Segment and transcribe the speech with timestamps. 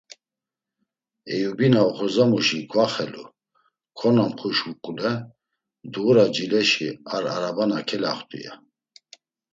[1.33, 3.23] Eyubi oxorzamuşi gvaxelu,
[3.97, 5.13] konamxu şuǩule:
[5.93, 8.53] “Dğura cileşi ar arabana kelaxt̆u.” ya.